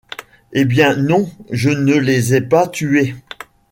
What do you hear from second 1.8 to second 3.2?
les ai pas tués.